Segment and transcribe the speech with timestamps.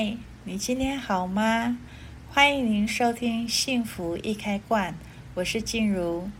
[0.00, 1.76] 嗨，你今天好吗？
[2.30, 4.92] 欢迎您收听《幸福易开罐》，
[5.34, 6.30] 我是静茹。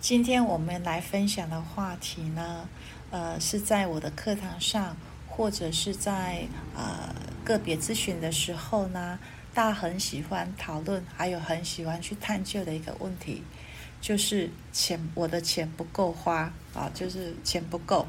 [0.00, 2.66] 今天我们来分享的话题呢，
[3.10, 4.96] 呃，是在我的课堂上，
[5.28, 9.18] 或者是在呃个别咨询的时候呢。
[9.56, 13.42] 大家很喜欢讨论，还有很喜欢去探究的一个问题，
[14.02, 18.06] 就是钱，我的钱不够花啊，就是钱不够。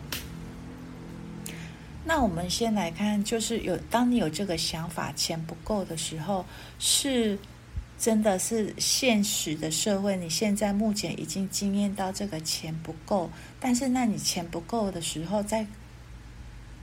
[2.04, 6.46] 那我们先来看，就是有当你有这个想法，钱不够的时候，
[6.80, 7.40] 是
[7.98, 15.66] 真的是现实的社会，你现在目前已经经验到这个钱不够，但是那你钱不够的时候，在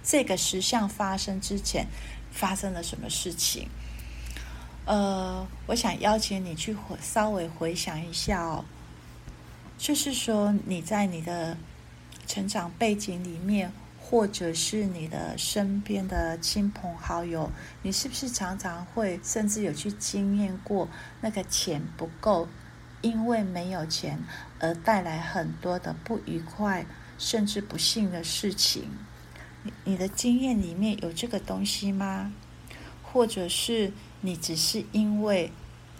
[0.02, 1.86] 这个实相发生之前，
[2.32, 3.68] 发生了什么事情？
[4.86, 8.64] 呃，我想邀请你去回稍微回想一下哦，
[9.78, 11.56] 就是说你在你的
[12.26, 20.86] 成长背景里面，或者是你的身边的亲朋好友，你是不是常常会甚至有去经验过
[21.22, 22.46] 那个钱不够，
[23.00, 24.18] 因为没有钱
[24.60, 26.84] 而带来很多的不愉快，
[27.16, 28.90] 甚至不幸的事情？
[29.62, 32.34] 你你的经验里面有这个东西吗？
[33.14, 33.92] 或者是？
[34.26, 35.52] 你只是因为，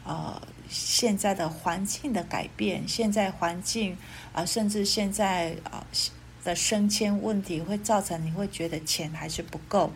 [0.03, 3.99] 呃，现在的环境的改变，现在环境
[4.33, 5.85] 啊、甚至现在啊、
[6.43, 9.93] 的升迁问题，会造成你会觉得钱还是不够。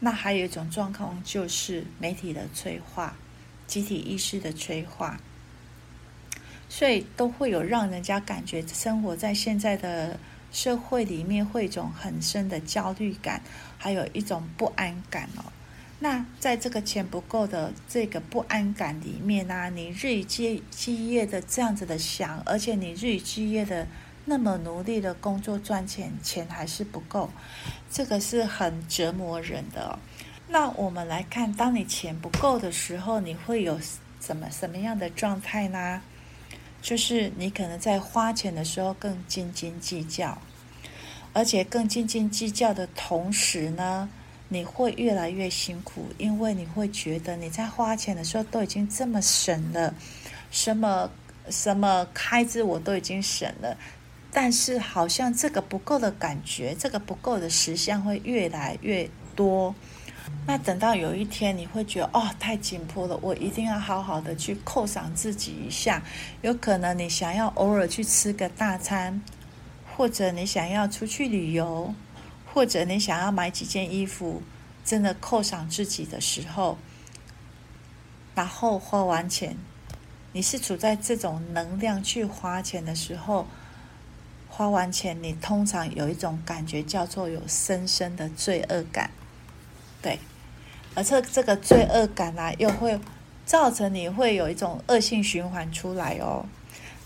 [0.00, 3.14] 那还有一种状况就是媒体的催化，
[3.66, 5.20] 集体意识的催化，
[6.70, 10.18] 所以都会有让人家感觉生活在现在的
[10.54, 13.42] 社会里面，会一种很深的焦虑感，
[13.76, 15.52] 还有一种不安感哦。
[15.98, 23.86] 那在这个钱不够的这个不安感里面呢、你日以继夜的这样子的想，而且你日以继夜的
[24.24, 27.28] 那么努力的工作赚钱，钱还是不够，
[27.90, 29.98] 这个是很折磨人的、哦。
[30.46, 33.80] 那我们来看，当你钱不够的时候，你会有
[34.20, 36.00] 什么什么样的状态呢？
[36.84, 40.36] 就是你可能在花钱的时候更斤斤计较，
[41.32, 44.10] 而且更斤斤计较的同时呢，
[44.50, 49.94] 你会越来越辛苦，因为你会觉得你在花钱的时候都已经这么省了，
[50.50, 51.10] 什么
[51.48, 53.78] 什么开支我都已经省了，
[54.30, 59.74] 但是好像这个不够的感觉，这个不够的实相会越来越多。
[60.46, 66.02] 那等到有一天你会觉得哦，太紧迫了，我一定要好好的去犒赏自己一下。
[66.42, 69.22] 有可能你想要偶尔去吃个大餐，
[69.96, 71.94] 或者你想要出去旅游。
[72.52, 74.40] 或者你想要买几件衣服，
[74.84, 76.78] 真的犒赏自己的时候，
[78.32, 79.56] 然后花完钱，
[80.30, 83.48] 你是处在这种能量去花钱的时候，
[84.48, 89.10] 花完钱，你通常有一种感觉叫做有深深的罪恶感，
[90.04, 90.18] 对，
[90.94, 93.00] 而这这个罪恶感啊，又会
[93.44, 96.44] 造成你会有一种恶性循环出来哦。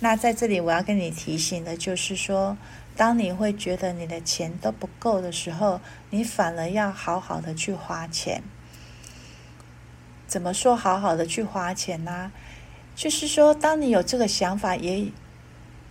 [0.01, 2.57] 那在这里我要跟你提醒的就是说。
[2.97, 8.43] 当你会觉得你的钱都不够的时候，你反而要好好的去花钱。
[10.27, 12.33] 怎么说好好的去花钱呢？
[12.97, 15.13] 就是说，当你有这个想法，也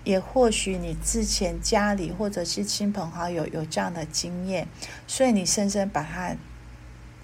[0.04, 4.68] 也或许你之前家里或者是亲朋好友有这样的经验，
[5.08, 6.36] 所以你深深把它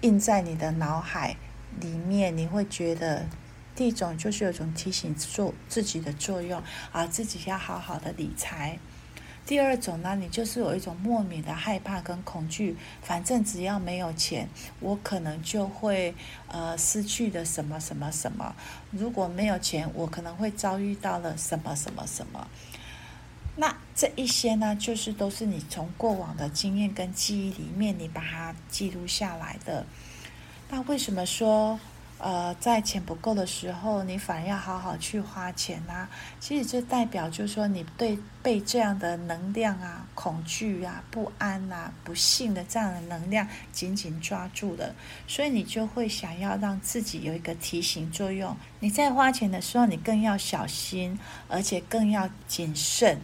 [0.00, 1.36] 印在你的脑海
[1.80, 3.26] 里面，你会觉得
[3.74, 6.62] 第一种就是有种提醒做自己的作用
[6.92, 8.78] 啊，自己要好好的理财。
[9.46, 14.48] 第二种呢，你就是有一种莫名的害怕跟恐惧，反正只要没有钱，
[14.80, 16.14] 我可能就会
[16.48, 18.54] 呃失去的什么什么什么。
[18.90, 22.48] 如果没有钱，我可能会遭遇到了什么什么什么。
[23.56, 29.86] 那这一些呢，就是都是你从过往的经验跟记忆里面，你把它记录下来的。
[30.68, 31.78] 那为什么说？
[32.16, 36.08] 呃，在钱不够的时候，你反而要好好去花钱啊。
[36.40, 44.94] 其实这代表就是说，你对被这样的能量啊、恐惧啊、不安啊、不幸的这样的能量紧紧抓住了，
[45.26, 48.56] 所以你就会想要让自己有一个提醒作用。
[48.80, 51.18] 你在花钱的时候，你更要小心，
[51.48, 53.20] 而且更要谨慎，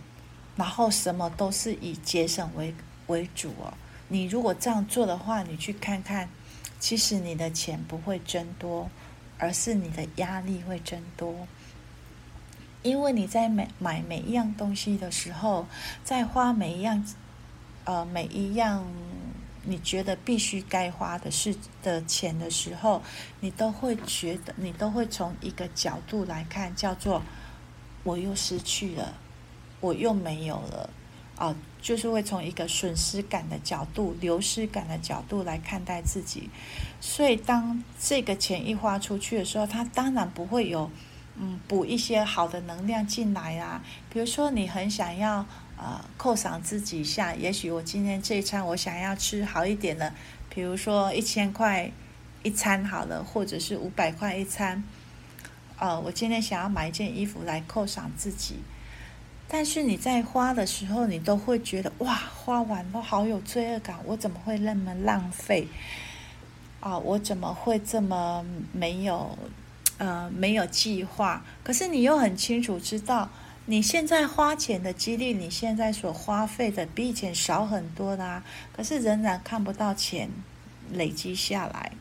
[0.60, 2.74] 然后什么都是以节省为
[3.06, 3.72] 为主哦。
[4.08, 6.28] 你如果这样做的话，你去看看。
[6.78, 8.90] 其实你的钱不会增多，
[9.38, 11.46] 而是你的压力会增多。
[12.82, 15.66] 因为你在买买每一样东西的时候，
[16.04, 17.06] 在花每一样，
[17.84, 18.86] 呃，每一样
[19.64, 23.02] 你觉得必须该花的是的钱的时候，
[23.40, 27.22] 你都会觉得，你都会从一个角度来看，叫做
[28.04, 29.12] 我又失去了，
[29.80, 30.90] 我又没有了，
[31.36, 36.48] 啊，就是会从一个损失感的角度、流失感的角度来看待自己。
[37.00, 40.90] 所以，当这个钱一花出去的时候，它当然不会有，
[41.36, 43.82] 嗯，补一些好的能量进来啊。
[44.12, 45.46] 比如说，你很想要。
[45.80, 47.34] 啊，犒赏自己一下。
[47.34, 50.12] 也许我今天这一餐我想要吃好一点的，
[50.50, 51.90] 比如说一千块
[52.42, 54.84] 一餐好了，或者是五百块一餐。
[55.78, 58.56] 呃，我今天想要买一件衣服来犒赏自己。
[59.52, 65.66] 但是你在花的时候，你都会觉得哇，花完都好有罪恶感，我怎么会那么浪费？
[66.78, 69.36] 啊，我怎么会这么没有
[69.98, 71.44] 呃没有计划？
[71.64, 73.28] 可是你又很清楚知道。
[73.66, 78.42] 你现在花钱的几率，你现在所花费的比以前少很多啦，
[78.72, 80.30] 可是仍然看不到钱
[80.90, 81.92] 累积下来。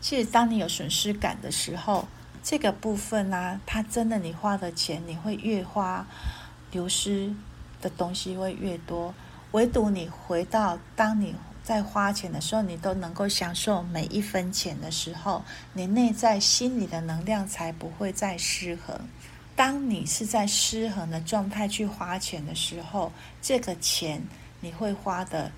[0.00, 2.08] 其实，当你有损失感的时候，
[2.42, 6.06] 这个部分呢、它真的你花的钱，你会越花，
[6.72, 7.34] 流失
[7.80, 9.14] 的东西会越多。
[9.52, 15.42] 唯独你回到当你在花钱的时候，你都能够享受每一分钱的时候，
[15.72, 18.98] 你内在心里的能量才不会再失衡。
[19.54, 24.22] 当你是在失衡的状态去花钱的时候，这个钱
[24.60, 25.52] 你会花的，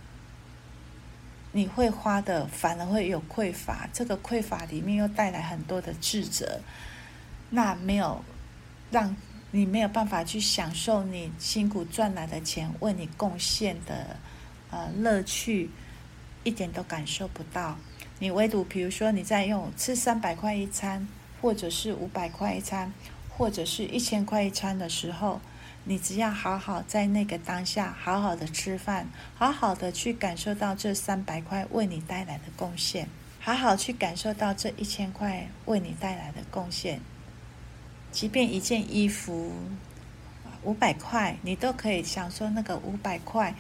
[1.53, 3.89] 你会花的反而会有匮乏。
[3.93, 6.61] 这个匮乏里面又带来很多的自责，
[7.51, 8.25] 那没有
[8.91, 9.15] 让
[9.51, 14.17] 你没有办法去享受你辛苦赚来的钱为你贡献的
[14.71, 15.71] 呃乐趣，
[16.43, 17.77] 一点都感受不到。
[18.19, 21.07] 你唯独比如说你在用吃三百块一餐，
[21.41, 22.93] 或者是五百块一餐。
[23.35, 25.41] 或者是一千块一餐的时候，
[25.85, 33.09] 你只要好好在那个当下，好好的吃饭，好好的去感受到这三百块为你带来的贡献，
[33.41, 37.01] 好好去感受到这一千块为你带来的贡献。
[38.13, 39.53] 即便一件衣服
[40.63, 43.53] 五百块，你都可以享受那个五百块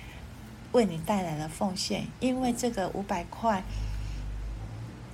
[0.70, 3.64] 为你带来的奉献，因为这个五百块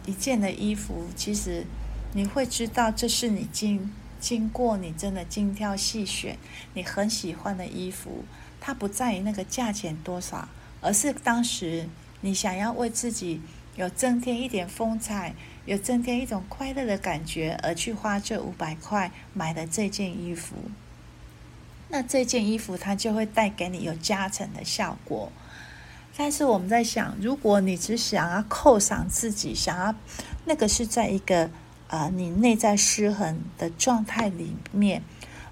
[0.04, 1.64] 一件的衣服，其实
[2.12, 3.90] 你会知道这是你经。
[4.20, 6.36] 经过你真的精挑细选，
[6.74, 8.24] 你很喜欢的衣服，
[8.60, 10.48] 它不在于那个价钱多少，
[10.80, 11.88] 而是当时
[12.20, 13.40] 你想要为自己
[13.76, 15.34] 有增添一点风采，
[15.66, 20.56] 有增添一种快乐的感觉，而去花这五百块买的这件衣服。
[21.88, 25.32] 那这件衣服它就会带给你有加成的效果。
[26.16, 29.94] 但是我们在想，如果你只想要犒赏自己，想要
[30.44, 31.48] 那个是在一个。
[31.88, 35.02] 啊、你内在失衡的状态里面，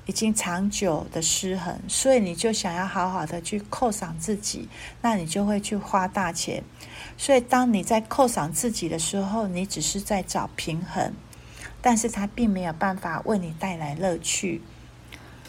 [0.05, 4.69] 已经长久的失衡，所以你就想要好好的去犒赏自己，
[5.01, 6.63] 那你就会去花大钱。
[7.17, 11.15] 所以当你在犒赏自己的时候，你只是在找平衡，
[11.81, 14.61] 但是它并没有办法为你带来乐趣。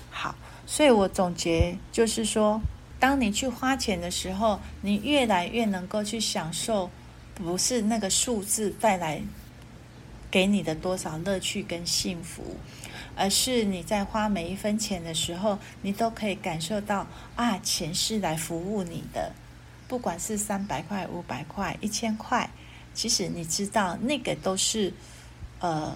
[0.10, 0.34] 好，
[0.66, 2.62] 所以我总结就是说，
[2.98, 6.90] 当你去花钱的时候，你越来越能够去享受，
[7.36, 9.22] 不是那个数字带来。
[10.30, 12.58] 给你的多少乐趣跟幸福，
[13.16, 19.32] 而是你在花每一分钱的时候，你都可以感受到啊，钱是来服务你的，
[19.88, 22.50] 不管是三百块、五百块、一千块，
[22.94, 24.92] 其实你知道那个都是，
[25.60, 25.96] 呃，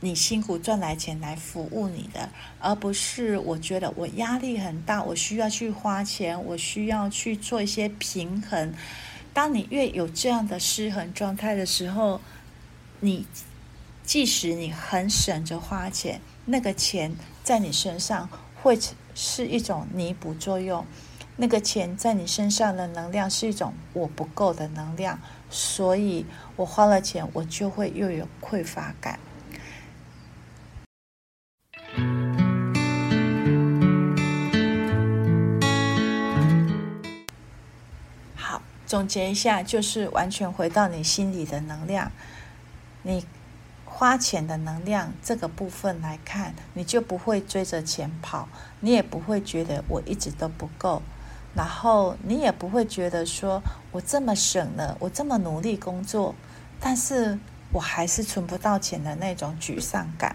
[0.00, 2.30] 你辛苦赚来钱来服务你的，
[2.60, 8.72] 而不是我觉得我压力很大，我需要去花钱，我需要去做一些平衡。
[9.34, 12.18] 当你越有这样的失衡状态的时候，
[13.00, 13.26] 你。
[14.10, 17.14] 即使你很省着花钱，那个钱
[17.44, 18.28] 在你身上
[18.60, 18.76] 会
[19.14, 20.84] 是一种弥补作用。
[21.36, 26.26] 那个钱在你身上的能量是一种我不够的能量，所以
[26.56, 29.20] 我花了钱，我就会又有匮乏感。
[38.34, 42.10] 好，总结一下，就是完全回到你心里的能量，
[43.02, 43.24] 你。
[43.92, 48.48] 花钱的能量这个部分来看，你就不会追着钱跑，
[48.80, 51.02] 你也不会觉得我一直都不够，
[51.54, 56.34] 然后你也不会觉得说我这么省了，我这么努力工作，
[56.80, 57.38] 但是
[57.72, 60.34] 我还是存不到钱的那种沮丧感。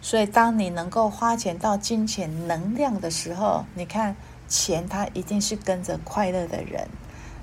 [0.00, 4.14] 所以，当你能够花钱到金钱能量的时候，你看
[4.48, 6.88] 钱它一定是跟着快乐的人，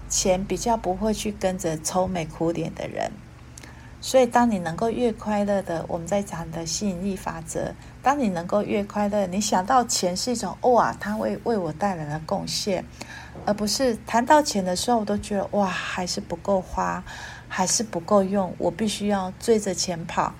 [0.07, 3.11] 钱比较不会去跟着愁眉苦脸的人。
[4.07, 7.73] 所以，当你能够越快乐的，我们在讲的吸引力法则。
[8.01, 12.81] 当你能够越快乐，你想到钱是一种哇，它为为我带来了贡献，
[13.45, 17.03] 而不是谈到钱的时候，我都觉得哇，还是不够花，
[17.49, 20.33] 还是不够用，我必须要追着钱跑。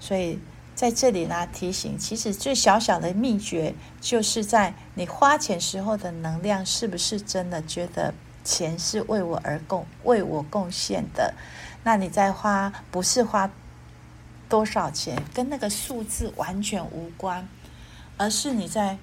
[0.00, 0.36] 所以
[0.74, 8.12] 在这里呢，提醒，其实最小小的秘诀，就是在你花钱时候的能量，是不是真的觉得
[8.44, 11.34] 钱是为我而贡，为我贡献的？
[11.84, 13.50] 那你在花，不是花
[14.48, 17.48] 多少钱，跟那个数字完全无关，
[18.16, 18.98] 而是你在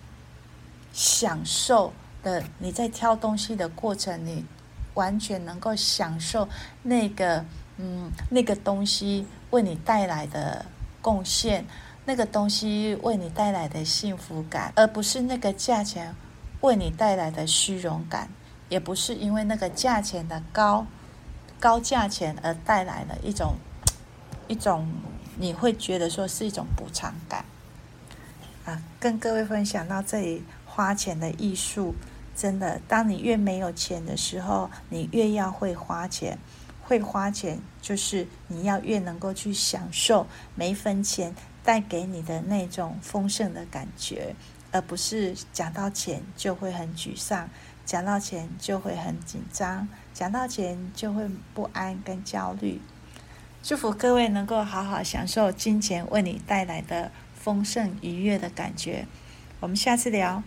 [0.91, 1.93] 享受
[2.23, 4.45] 的，你在挑东西的过程，你
[4.93, 6.47] 完全能够享受
[6.83, 7.45] 那个，
[7.77, 10.65] 嗯，那个东西为你带来的。
[11.01, 11.65] 贡献
[12.03, 16.13] 那个东西为你带来的幸福感，而不是那个价钱
[16.59, 18.27] 为你带来的虚荣感，
[18.69, 20.87] 也不是因为那个价钱的高
[21.59, 23.55] 高价钱而带来的一种
[24.47, 24.87] 一种
[25.37, 27.43] 你会觉得说是一种补偿感
[28.65, 28.81] 啊。
[28.99, 31.93] 跟各位分享到这里，花钱的艺术
[32.35, 36.37] 真的，当你越没有钱的时候，你越要会花钱。
[36.81, 44.33] 会花钱，就是你要越能够去享受每一分钱带给你的那种丰盛的感觉，
[44.71, 47.47] 而不是讲到钱就会很沮丧，
[47.89, 52.79] 讲到钱就会很紧张，讲到钱就会不安跟焦虑。
[53.63, 59.07] 祝福各位能够好好享受金钱为你带来的丰盛愉悦的感觉。
[59.59, 60.43] 我们下次聊。